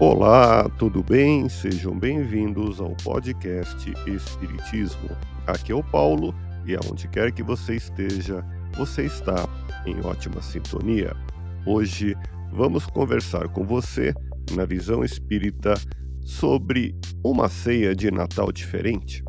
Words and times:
Olá, 0.00 0.68
tudo 0.78 1.02
bem? 1.02 1.48
Sejam 1.48 1.98
bem-vindos 1.98 2.80
ao 2.80 2.94
podcast 3.02 3.92
Espiritismo. 4.06 5.08
Aqui 5.44 5.72
é 5.72 5.74
o 5.74 5.82
Paulo 5.82 6.32
e 6.64 6.76
aonde 6.76 7.08
quer 7.08 7.32
que 7.32 7.42
você 7.42 7.74
esteja, 7.74 8.46
você 8.76 9.06
está 9.06 9.48
em 9.84 10.00
ótima 10.06 10.40
sintonia. 10.40 11.16
Hoje 11.66 12.16
vamos 12.52 12.86
conversar 12.86 13.48
com 13.48 13.66
você, 13.66 14.14
na 14.54 14.64
visão 14.64 15.02
espírita, 15.02 15.74
sobre 16.24 16.94
uma 17.24 17.48
ceia 17.48 17.92
de 17.92 18.08
Natal 18.08 18.52
diferente. 18.52 19.24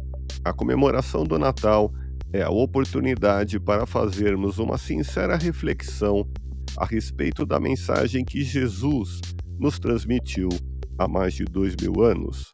A 0.46 0.54
comemoração 0.54 1.24
do 1.24 1.40
Natal 1.40 1.92
é 2.32 2.44
a 2.44 2.52
oportunidade 2.52 3.60
para 3.60 3.88
fazermos 3.88 4.60
uma 4.60 4.78
sincera 4.78 5.36
reflexão 5.36 6.30
a 6.78 6.86
respeito 6.86 7.44
da 7.44 7.60
mensagem 7.60 8.24
que 8.24 8.44
Jesus 8.44 9.20
nos 9.60 9.78
transmitiu 9.78 10.50
há 10.98 11.08
mais 11.08 11.34
de 11.34 11.44
dois 11.44 11.76
mil 11.76 12.02
anos. 12.02 12.54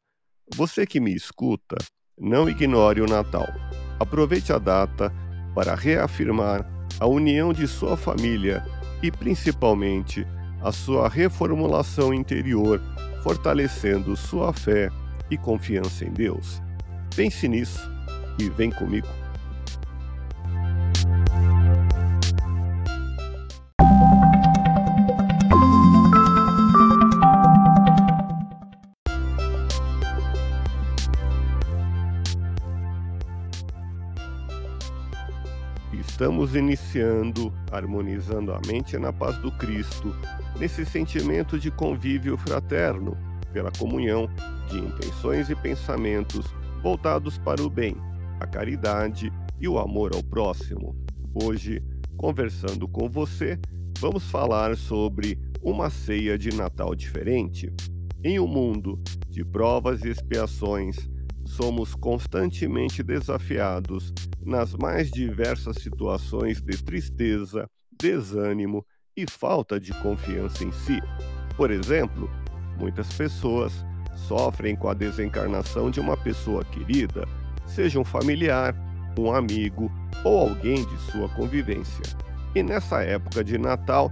Você 0.56 0.86
que 0.86 1.00
me 1.00 1.14
escuta, 1.14 1.78
não 2.20 2.50
ignore 2.50 3.02
o 3.02 3.08
Natal. 3.08 3.48
Aproveite 4.00 4.52
a 4.52 4.58
data 4.58 5.14
para 5.54 5.76
reafirmar 5.76 6.66
a 7.00 7.08
união 7.08 7.54
de 7.54 7.68
sua 7.68 7.96
família 7.96 8.64
e, 9.02 9.12
principalmente, 9.12 10.26
a 10.62 10.72
sua 10.72 11.08
reformulação 11.08 12.14
interior, 12.14 12.82
fortalecendo 13.22 14.16
sua 14.16 14.52
fé 14.54 14.90
e 15.30 15.38
confiança 15.38 16.06
em 16.06 16.12
Deus. 16.12 16.62
Pense 17.16 17.48
nisso 17.48 17.90
e 18.40 18.50
vem 18.50 18.72
comigo. 18.72 19.25
Estamos 36.26 36.56
iniciando, 36.56 37.54
harmonizando 37.72 38.52
a 38.52 38.60
mente 38.66 38.98
na 38.98 39.14
paz 39.14 39.38
do 39.44 39.52
Cristo, 39.52 40.12
nesse 40.60 40.84
sentimento 40.84 41.60
de 41.60 41.70
convívio 41.70 42.36
fraterno, 42.36 43.16
pela 43.54 43.72
comunhão 43.72 44.28
de 44.68 44.80
intenções 44.80 45.52
e 45.52 45.56
pensamentos 45.56 46.48
voltados 46.82 47.38
para 47.38 47.62
o 47.62 47.70
bem, 47.70 47.96
a 48.40 48.48
caridade 48.48 49.32
e 49.60 49.68
o 49.68 49.78
amor 49.78 50.16
ao 50.16 50.24
próximo. 50.24 50.96
Hoje, 51.32 51.80
conversando 52.18 52.88
com 52.88 53.08
você, 53.08 53.60
vamos 54.00 54.24
falar 54.24 54.76
sobre 54.76 55.38
uma 55.62 55.92
ceia 55.92 56.40
de 56.40 56.52
Natal 56.56 56.96
diferente. 56.96 57.72
Em 58.24 58.40
um 58.40 58.48
mundo 58.48 59.00
de 59.30 59.46
provas 59.46 60.04
e 60.04 60.10
expiações, 60.10 61.08
somos 61.46 61.96
constantemente 61.96 63.04
desafiados 63.04 64.14
nas 64.44 64.74
mais 64.74 65.10
diversas 65.10 65.78
situações 65.78 66.62
de 66.62 66.84
tristeza, 66.84 67.70
desânimo 68.00 68.86
e 69.16 69.30
falta 69.30 69.80
de 69.80 69.94
confiança 70.02 70.64
em 70.64 70.72
si. 70.72 71.00
Por 71.56 71.72
exemplo, 71.72 72.30
muitas 72.78 73.14
pessoas 73.14 73.72
sofrem 74.28 74.76
com 74.76 74.90
a 74.90 74.94
desencarnação 74.94 75.90
de 75.90 76.00
uma 76.00 76.18
pessoa 76.18 76.64
querida, 76.66 77.28
seja 77.66 78.00
um 78.00 78.04
familiar, 78.04 78.76
um 79.18 79.34
amigo 79.34 79.92
ou 80.24 80.40
alguém 80.40 80.86
de 80.86 80.98
sua 81.12 81.30
convivência. 81.30 82.04
E 82.54 82.64
nessa 82.64 83.02
época 83.04 83.44
de 83.44 83.58
Natal, 83.58 84.12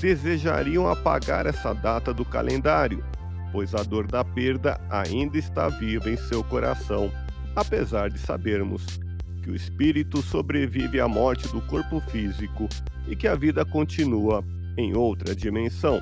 desejariam 0.00 0.88
apagar 0.88 1.46
essa 1.46 1.72
data 1.72 2.12
do 2.12 2.24
calendário, 2.24 3.04
pois 3.52 3.74
a 3.74 3.82
dor 3.82 4.06
da 4.06 4.24
perda 4.24 4.80
ainda 4.90 5.38
está 5.38 5.68
viva 5.68 6.10
em 6.10 6.16
seu 6.16 6.42
coração, 6.44 7.10
apesar 7.54 8.10
de 8.10 8.18
sabermos 8.18 9.00
que 9.42 9.50
o 9.50 9.56
espírito 9.56 10.22
sobrevive 10.22 11.00
à 11.00 11.08
morte 11.08 11.48
do 11.48 11.60
corpo 11.62 12.00
físico 12.00 12.68
e 13.08 13.16
que 13.16 13.26
a 13.26 13.34
vida 13.34 13.64
continua 13.64 14.44
em 14.76 14.96
outra 14.96 15.34
dimensão. 15.34 16.00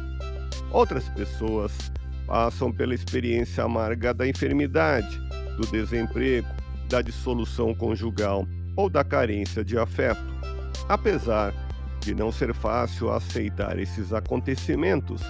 Outras 0.71 1.09
pessoas 1.11 1.73
passam 2.27 2.71
pela 2.71 2.95
experiência 2.95 3.65
amarga 3.65 4.13
da 4.13 4.29
enfermidade, 4.29 5.19
do 5.57 5.67
desemprego, 5.71 6.49
da 6.89 7.01
dissolução 7.01 7.75
conjugal 7.75 8.47
ou 8.77 8.89
da 8.91 9.03
carência 9.03 9.65
de 9.65 9.79
afeto. 9.79 10.23
Apesar 10.89 11.55
de 12.01 12.15
não 12.15 12.31
ser 12.31 12.55
fácil 12.55 13.11
aceitar 13.11 13.79
esses 13.79 14.13
acontecimentos, 14.13 15.23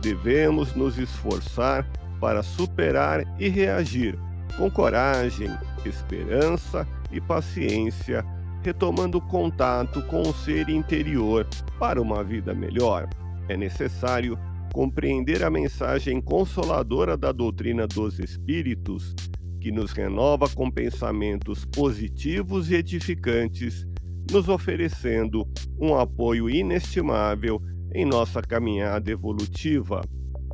devemos 0.00 0.74
nos 0.74 0.98
esforçar 0.98 1.86
para 2.20 2.42
superar 2.42 3.24
e 3.38 3.48
reagir 3.48 4.18
com 4.56 4.70
coragem, 4.70 5.50
esperança 5.84 6.86
e 7.12 7.20
paciência, 7.20 8.24
retomando 8.62 9.20
contato 9.20 10.02
com 10.02 10.22
o 10.22 10.32
ser 10.32 10.68
interior 10.68 11.46
para 11.78 12.00
uma 12.00 12.24
vida 12.24 12.54
melhor. 12.54 13.08
É 13.48 13.56
necessário 13.56 14.38
compreender 14.72 15.42
a 15.44 15.50
mensagem 15.50 16.20
consoladora 16.20 17.16
da 17.16 17.32
doutrina 17.32 17.86
dos 17.86 18.18
Espíritos, 18.18 19.14
que 19.60 19.70
nos 19.70 19.92
renova 19.92 20.48
com 20.48 20.70
pensamentos 20.70 21.64
positivos 21.64 22.70
e 22.70 22.74
edificantes, 22.74 23.86
nos 24.30 24.48
oferecendo 24.48 25.46
um 25.78 25.94
apoio 25.94 26.50
inestimável 26.50 27.60
em 27.94 28.04
nossa 28.04 28.42
caminhada 28.42 29.10
evolutiva. 29.10 30.02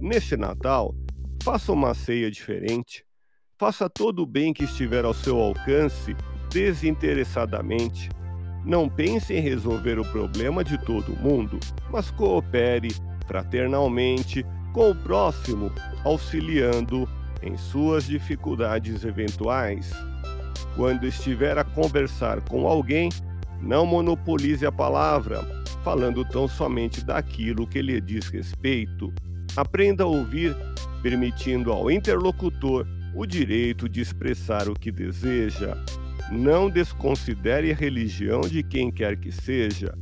Neste 0.00 0.36
Natal, 0.36 0.94
faça 1.42 1.72
uma 1.72 1.94
ceia 1.94 2.30
diferente. 2.30 3.04
Faça 3.58 3.88
todo 3.88 4.22
o 4.22 4.26
bem 4.26 4.52
que 4.52 4.64
estiver 4.64 5.04
ao 5.04 5.14
seu 5.14 5.38
alcance 5.38 6.16
desinteressadamente. 6.50 8.08
Não 8.64 8.88
pense 8.88 9.34
em 9.34 9.40
resolver 9.40 9.98
o 9.98 10.04
problema 10.04 10.62
de 10.62 10.78
todo 10.84 11.16
mundo, 11.16 11.58
mas 11.90 12.10
coopere 12.10 12.90
fraternalmente 13.26 14.44
com 14.72 14.90
o 14.90 14.94
próximo, 14.94 15.70
auxiliando 16.04 17.08
em 17.42 17.56
suas 17.56 18.06
dificuldades 18.06 19.04
eventuais. 19.04 19.90
Quando 20.76 21.06
estiver 21.06 21.58
a 21.58 21.64
conversar 21.64 22.40
com 22.42 22.66
alguém, 22.66 23.10
não 23.60 23.84
monopolize 23.84 24.64
a 24.64 24.72
palavra, 24.72 25.61
falando 25.82 26.24
tão 26.24 26.46
somente 26.46 27.04
daquilo 27.04 27.66
que 27.66 27.82
lhe 27.82 28.00
diz 28.00 28.28
respeito. 28.28 29.12
Aprenda 29.56 30.04
a 30.04 30.06
ouvir, 30.06 30.56
permitindo 31.02 31.72
ao 31.72 31.90
interlocutor 31.90 32.86
o 33.14 33.26
direito 33.26 33.88
de 33.88 34.00
expressar 34.00 34.68
o 34.68 34.74
que 34.74 34.90
deseja. 34.90 35.76
Não 36.30 36.70
desconsidere 36.70 37.70
a 37.70 37.74
religião 37.74 38.40
de 38.42 38.62
quem 38.62 38.90
quer 38.90 39.16
que 39.16 39.30
seja. 39.30 39.94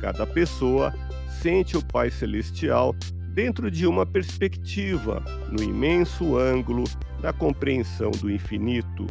Cada 0.00 0.26
pessoa 0.26 0.92
sente 1.40 1.76
o 1.76 1.84
Pai 1.84 2.10
Celestial 2.10 2.94
dentro 3.32 3.70
de 3.70 3.86
uma 3.86 4.04
perspectiva, 4.04 5.22
no 5.50 5.62
imenso 5.62 6.36
ângulo 6.36 6.84
da 7.22 7.32
compreensão 7.32 8.10
do 8.10 8.30
infinito. 8.30 9.06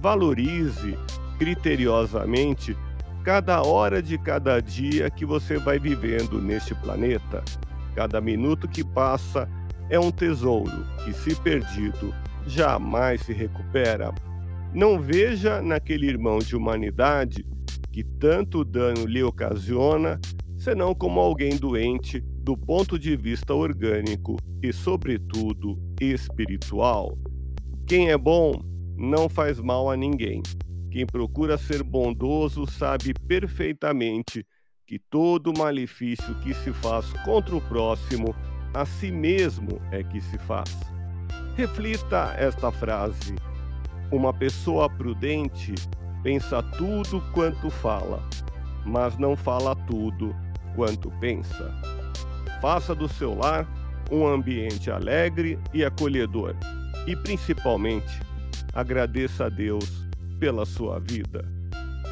Valorize 0.00 0.98
criteriosamente 1.38 2.76
cada 3.22 3.62
hora 3.62 4.02
de 4.02 4.16
cada 4.16 4.60
dia 4.60 5.10
que 5.10 5.26
você 5.26 5.58
vai 5.58 5.78
vivendo 5.78 6.40
neste 6.40 6.74
planeta. 6.74 7.44
Cada 7.94 8.20
minuto 8.20 8.66
que 8.66 8.82
passa 8.82 9.48
é 9.90 9.98
um 9.98 10.10
tesouro 10.10 10.86
que, 11.04 11.12
se 11.12 11.34
perdido, 11.34 12.14
jamais 12.46 13.20
se 13.22 13.32
recupera. 13.32 14.14
Não 14.72 14.98
veja 14.98 15.60
naquele 15.60 16.06
irmão 16.06 16.38
de 16.38 16.56
humanidade 16.56 17.44
que 17.92 18.04
tanto 18.04 18.64
dano 18.64 19.04
lhe 19.04 19.22
ocasiona, 19.22 20.18
senão 20.56 20.94
como 20.94 21.20
alguém 21.20 21.56
doente 21.56 22.20
do 22.20 22.56
ponto 22.56 22.98
de 22.98 23.16
vista 23.16 23.52
orgânico 23.52 24.36
e, 24.62 24.72
sobretudo, 24.72 25.78
espiritual. 26.00 27.18
Quem 27.86 28.10
é 28.10 28.16
bom 28.16 28.52
não 28.96 29.28
faz 29.28 29.60
mal 29.60 29.90
a 29.90 29.96
ninguém. 29.96 30.40
Quem 30.90 31.06
procura 31.06 31.56
ser 31.56 31.84
bondoso 31.84 32.66
sabe 32.66 33.14
perfeitamente 33.14 34.44
que 34.84 34.98
todo 34.98 35.56
malefício 35.56 36.34
que 36.40 36.52
se 36.52 36.72
faz 36.72 37.12
contra 37.24 37.54
o 37.54 37.60
próximo, 37.60 38.34
a 38.74 38.84
si 38.84 39.12
mesmo 39.12 39.80
é 39.92 40.02
que 40.02 40.20
se 40.20 40.36
faz. 40.38 40.76
Reflita 41.56 42.34
esta 42.36 42.72
frase. 42.72 43.36
Uma 44.10 44.34
pessoa 44.34 44.90
prudente 44.90 45.74
pensa 46.24 46.60
tudo 46.60 47.22
quanto 47.32 47.70
fala, 47.70 48.28
mas 48.84 49.16
não 49.16 49.36
fala 49.36 49.76
tudo 49.76 50.34
quanto 50.74 51.08
pensa. 51.20 51.72
Faça 52.60 52.96
do 52.96 53.08
seu 53.08 53.32
lar 53.36 53.64
um 54.10 54.26
ambiente 54.26 54.90
alegre 54.90 55.56
e 55.72 55.84
acolhedor 55.84 56.56
e, 57.06 57.14
principalmente, 57.14 58.20
agradeça 58.74 59.44
a 59.44 59.48
Deus 59.48 59.99
pela 60.40 60.66
sua 60.66 60.98
vida. 60.98 61.44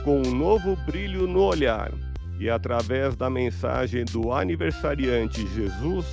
Com 0.04 0.22
um 0.22 0.34
novo 0.34 0.76
brilho 0.86 1.26
no 1.26 1.40
olhar 1.40 1.90
e 2.38 2.48
através 2.48 3.16
da 3.16 3.28
mensagem 3.28 4.04
do 4.04 4.32
aniversariante 4.32 5.44
Jesus, 5.48 6.06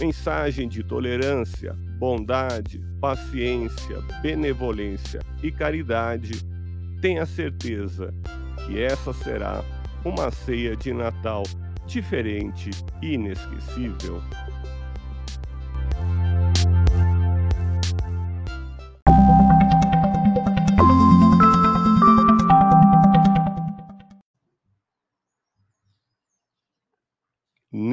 Mensagem 0.00 0.66
de 0.66 0.82
tolerância, 0.82 1.76
bondade, 1.98 2.80
paciência, 2.98 3.98
benevolência 4.22 5.20
e 5.42 5.52
caridade. 5.52 6.42
Tenha 7.02 7.26
certeza 7.26 8.14
que 8.64 8.80
essa 8.80 9.12
será 9.12 9.62
uma 10.02 10.30
ceia 10.30 10.74
de 10.74 10.94
Natal 10.94 11.42
diferente 11.86 12.70
e 13.02 13.12
inesquecível. 13.12 14.22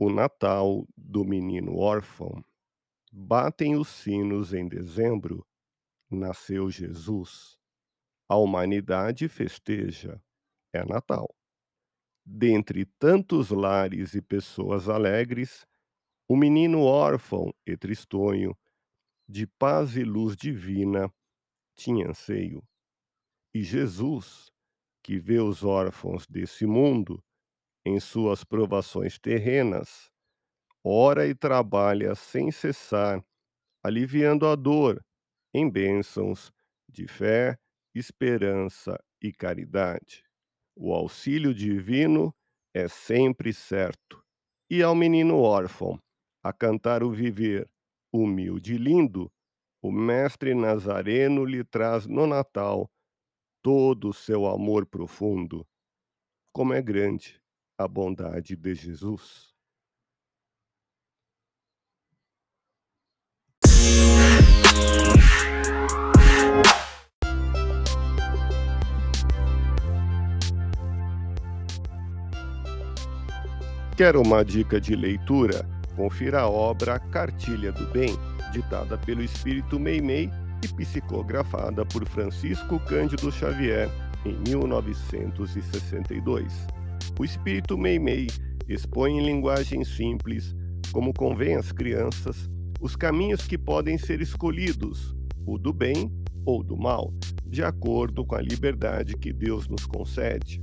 O 0.00 0.10
Natal 0.10 0.86
do 0.96 1.24
menino 1.24 1.76
órfão. 1.76 2.44
Batem 3.10 3.76
os 3.76 3.88
sinos 3.88 4.54
em 4.54 4.68
dezembro, 4.68 5.44
nasceu 6.08 6.70
Jesus. 6.70 7.58
A 8.28 8.36
humanidade 8.36 9.26
festeja, 9.26 10.22
é 10.72 10.84
Natal. 10.84 11.34
Dentre 12.24 12.84
tantos 12.84 13.50
lares 13.50 14.14
e 14.14 14.22
pessoas 14.22 14.88
alegres, 14.88 15.66
o 16.28 16.36
menino 16.36 16.82
órfão 16.82 17.52
e 17.66 17.76
tristonho, 17.76 18.56
de 19.28 19.48
paz 19.48 19.96
e 19.96 20.04
luz 20.04 20.36
divina, 20.36 21.12
tinha 21.74 22.08
anseio. 22.08 22.62
E 23.52 23.64
Jesus, 23.64 24.52
que 25.02 25.18
vê 25.18 25.40
os 25.40 25.64
órfãos 25.64 26.24
desse 26.26 26.66
mundo, 26.66 27.20
em 27.88 27.98
suas 27.98 28.44
provações 28.44 29.18
terrenas, 29.18 30.10
ora 30.84 31.26
e 31.26 31.34
trabalha 31.34 32.14
sem 32.14 32.50
cessar, 32.50 33.24
aliviando 33.82 34.46
a 34.46 34.54
dor 34.54 35.02
em 35.54 35.68
bênçãos 35.68 36.52
de 36.86 37.08
fé, 37.08 37.58
esperança 37.94 39.02
e 39.22 39.32
caridade. 39.32 40.22
O 40.76 40.92
auxílio 40.92 41.54
divino 41.54 42.34
é 42.74 42.86
sempre 42.86 43.52
certo. 43.52 44.22
E 44.70 44.82
ao 44.82 44.94
menino 44.94 45.40
órfão, 45.40 45.98
a 46.42 46.52
cantar 46.52 47.02
o 47.02 47.10
viver 47.10 47.68
humilde 48.12 48.74
e 48.74 48.78
lindo, 48.78 49.32
o 49.82 49.90
mestre 49.90 50.54
Nazareno 50.54 51.44
lhe 51.44 51.64
traz 51.64 52.06
no 52.06 52.26
Natal 52.26 52.90
todo 53.62 54.10
o 54.10 54.14
seu 54.14 54.46
amor 54.46 54.84
profundo. 54.86 55.66
Como 56.52 56.74
é 56.74 56.82
grande 56.82 57.40
a 57.78 57.86
bondade 57.86 58.56
de 58.56 58.74
Jesus. 58.74 59.54
Quer 73.96 74.16
uma 74.16 74.44
dica 74.44 74.80
de 74.80 74.96
leitura? 74.96 75.64
Confira 75.96 76.40
a 76.42 76.48
obra 76.48 76.98
Cartilha 76.98 77.72
do 77.72 77.86
Bem, 77.92 78.16
ditada 78.52 78.98
pelo 78.98 79.22
Espírito 79.22 79.78
Meimei 79.78 80.28
e 80.64 80.68
psicografada 80.68 81.86
por 81.86 82.04
Francisco 82.06 82.80
Cândido 82.80 83.30
Xavier 83.32 83.88
em 84.24 84.36
1962. 84.48 86.77
O 87.18 87.24
espírito 87.24 87.76
Meimei 87.76 88.28
expõe 88.68 89.18
em 89.18 89.26
linguagem 89.26 89.84
simples, 89.84 90.54
como 90.92 91.12
convém 91.12 91.56
às 91.56 91.72
crianças, 91.72 92.48
os 92.80 92.94
caminhos 92.94 93.44
que 93.44 93.58
podem 93.58 93.98
ser 93.98 94.20
escolhidos, 94.20 95.16
o 95.44 95.58
do 95.58 95.72
bem 95.72 96.12
ou 96.46 96.62
do 96.62 96.76
mal, 96.76 97.12
de 97.44 97.64
acordo 97.64 98.24
com 98.24 98.36
a 98.36 98.40
liberdade 98.40 99.16
que 99.16 99.32
Deus 99.32 99.66
nos 99.66 99.84
concede. 99.84 100.62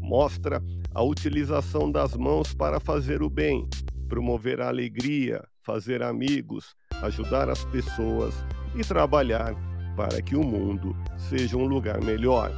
Mostra 0.00 0.60
a 0.92 1.04
utilização 1.04 1.88
das 1.88 2.16
mãos 2.16 2.52
para 2.52 2.80
fazer 2.80 3.22
o 3.22 3.30
bem, 3.30 3.68
promover 4.08 4.60
a 4.60 4.66
alegria, 4.66 5.40
fazer 5.62 6.02
amigos, 6.02 6.74
ajudar 7.00 7.48
as 7.48 7.64
pessoas 7.66 8.34
e 8.74 8.82
trabalhar 8.82 9.54
para 9.96 10.20
que 10.20 10.34
o 10.34 10.42
mundo 10.42 10.96
seja 11.16 11.56
um 11.56 11.66
lugar 11.66 12.02
melhor. 12.02 12.50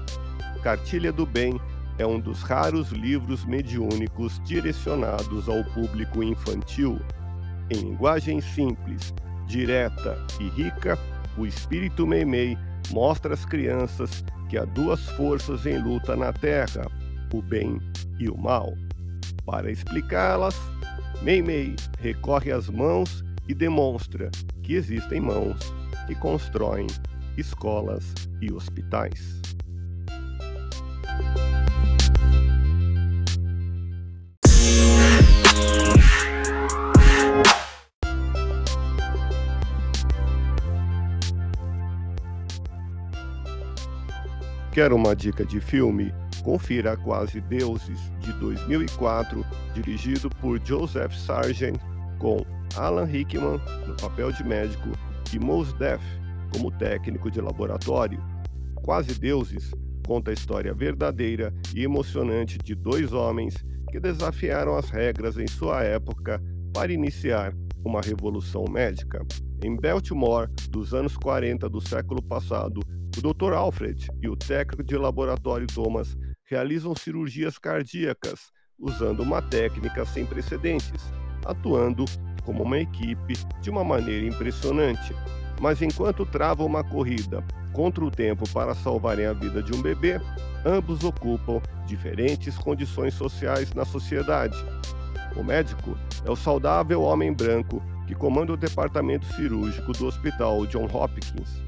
Cartilha 0.62 1.12
do 1.12 1.26
Bem 1.26 1.60
é 1.98 2.06
um 2.06 2.18
dos 2.18 2.42
raros 2.42 2.90
livros 2.90 3.44
mediúnicos 3.44 4.40
direcionados 4.44 5.48
ao 5.48 5.62
público 5.72 6.22
infantil. 6.22 7.00
Em 7.70 7.76
linguagem 7.76 8.40
simples, 8.40 9.14
direta 9.46 10.18
e 10.40 10.48
rica, 10.48 10.98
o 11.36 11.46
espírito 11.46 12.06
Meimei 12.06 12.58
mostra 12.90 13.34
às 13.34 13.44
crianças 13.44 14.24
que 14.48 14.58
há 14.58 14.64
duas 14.64 15.00
forças 15.10 15.66
em 15.66 15.78
luta 15.78 16.16
na 16.16 16.32
Terra, 16.32 16.86
o 17.32 17.40
bem 17.40 17.80
e 18.18 18.28
o 18.28 18.36
mal. 18.36 18.72
Para 19.44 19.70
explicá-las, 19.70 20.56
Meimei 21.22 21.74
recorre 22.00 22.52
às 22.52 22.68
mãos 22.68 23.24
e 23.48 23.54
demonstra 23.54 24.30
que 24.62 24.74
existem 24.74 25.20
mãos 25.20 25.58
que 26.06 26.14
constroem 26.14 26.86
escolas 27.36 28.14
e 28.40 28.52
hospitais. 28.52 29.40
Quer 44.74 44.92
uma 44.92 45.14
dica 45.14 45.44
de 45.44 45.60
filme? 45.60 46.12
Confira 46.42 46.96
Quase 46.96 47.40
Deuses, 47.40 48.10
de 48.18 48.32
2004, 48.40 49.46
dirigido 49.72 50.28
por 50.28 50.60
Joseph 50.66 51.14
Sargent, 51.14 51.76
com 52.18 52.44
Alan 52.74 53.04
Rickman 53.04 53.60
no 53.86 53.94
papel 53.94 54.32
de 54.32 54.42
médico 54.42 54.88
e 55.32 55.38
Mos 55.38 55.72
Def 55.74 56.02
como 56.52 56.72
técnico 56.72 57.30
de 57.30 57.40
laboratório. 57.40 58.20
Quase 58.74 59.16
Deuses 59.16 59.70
conta 60.04 60.32
a 60.32 60.34
história 60.34 60.74
verdadeira 60.74 61.54
e 61.72 61.84
emocionante 61.84 62.58
de 62.58 62.74
dois 62.74 63.12
homens 63.12 63.54
que 63.92 64.00
desafiaram 64.00 64.76
as 64.76 64.90
regras 64.90 65.38
em 65.38 65.46
sua 65.46 65.84
época 65.84 66.42
para 66.72 66.92
iniciar 66.92 67.54
uma 67.84 68.00
revolução 68.00 68.64
médica. 68.68 69.24
Em 69.62 69.76
Baltimore, 69.76 70.48
dos 70.68 70.92
anos 70.92 71.16
40 71.16 71.68
do 71.68 71.80
século 71.80 72.20
passado, 72.20 72.80
o 73.18 73.34
Dr. 73.34 73.52
Alfred 73.52 74.08
e 74.20 74.28
o 74.28 74.36
técnico 74.36 74.82
de 74.82 74.96
laboratório 74.96 75.66
Thomas 75.66 76.16
realizam 76.44 76.94
cirurgias 76.94 77.58
cardíacas 77.58 78.52
usando 78.78 79.20
uma 79.20 79.40
técnica 79.40 80.04
sem 80.04 80.26
precedentes, 80.26 81.12
atuando 81.44 82.04
como 82.44 82.62
uma 82.62 82.78
equipe 82.78 83.34
de 83.60 83.70
uma 83.70 83.84
maneira 83.84 84.26
impressionante. 84.26 85.14
Mas 85.60 85.80
enquanto 85.80 86.26
travam 86.26 86.66
uma 86.66 86.82
corrida 86.82 87.44
contra 87.72 88.04
o 88.04 88.10
tempo 88.10 88.48
para 88.50 88.74
salvarem 88.74 89.26
a 89.26 89.32
vida 89.32 89.62
de 89.62 89.72
um 89.74 89.80
bebê, 89.80 90.20
ambos 90.64 91.04
ocupam 91.04 91.60
diferentes 91.86 92.56
condições 92.58 93.14
sociais 93.14 93.72
na 93.72 93.84
sociedade. 93.84 94.56
O 95.36 95.42
médico 95.42 95.96
é 96.24 96.30
o 96.30 96.36
saudável 96.36 97.02
homem 97.02 97.32
branco 97.32 97.82
que 98.06 98.14
comanda 98.14 98.52
o 98.52 98.56
departamento 98.56 99.26
cirúrgico 99.34 99.92
do 99.92 100.06
Hospital 100.06 100.66
John 100.66 100.88
Hopkins. 100.92 101.62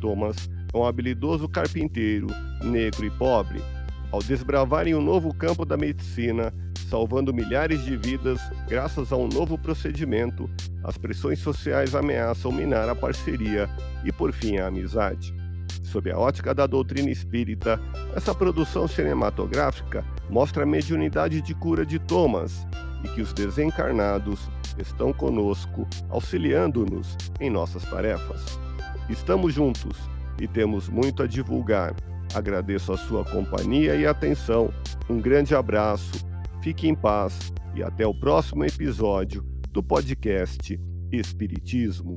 Thomas 0.00 0.50
um 0.74 0.84
habilidoso 0.84 1.48
carpinteiro, 1.48 2.28
negro 2.62 3.04
e 3.04 3.10
pobre. 3.10 3.62
Ao 4.10 4.22
desbravarem 4.22 4.94
um 4.94 5.00
novo 5.00 5.34
campo 5.34 5.64
da 5.64 5.76
medicina, 5.76 6.52
salvando 6.88 7.32
milhares 7.32 7.84
de 7.84 7.96
vidas 7.96 8.40
graças 8.68 9.12
a 9.12 9.16
um 9.16 9.28
novo 9.28 9.58
procedimento, 9.58 10.48
as 10.84 10.96
pressões 10.98 11.38
sociais 11.38 11.94
ameaçam 11.94 12.52
minar 12.52 12.88
a 12.88 12.94
parceria 12.94 13.68
e, 14.04 14.12
por 14.12 14.32
fim, 14.32 14.58
a 14.58 14.66
amizade. 14.66 15.34
Sob 15.82 16.10
a 16.10 16.18
ótica 16.18 16.54
da 16.54 16.66
doutrina 16.66 17.10
espírita, 17.10 17.80
essa 18.14 18.34
produção 18.34 18.88
cinematográfica 18.88 20.04
mostra 20.30 20.62
a 20.62 20.66
mediunidade 20.66 21.42
de 21.42 21.54
cura 21.54 21.84
de 21.84 21.98
Thomas 21.98 22.66
e 23.04 23.08
que 23.08 23.20
os 23.20 23.32
desencarnados 23.32 24.50
estão 24.78 25.12
conosco, 25.12 25.86
auxiliando-nos 26.08 27.16
em 27.40 27.50
nossas 27.50 27.84
tarefas. 27.84 28.58
Estamos 29.10 29.52
juntos 29.52 30.11
e 30.40 30.46
temos 30.46 30.88
muito 30.88 31.22
a 31.22 31.26
divulgar. 31.26 31.94
Agradeço 32.34 32.92
a 32.92 32.96
sua 32.96 33.24
companhia 33.24 33.94
e 33.94 34.06
atenção. 34.06 34.72
Um 35.08 35.20
grande 35.20 35.54
abraço, 35.54 36.24
fique 36.62 36.88
em 36.88 36.94
paz 36.94 37.52
e 37.74 37.82
até 37.82 38.06
o 38.06 38.14
próximo 38.14 38.64
episódio 38.64 39.44
do 39.70 39.82
podcast 39.82 40.78
Espiritismo 41.10 42.16